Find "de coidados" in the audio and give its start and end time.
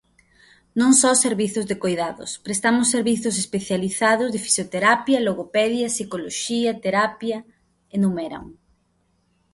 1.69-2.31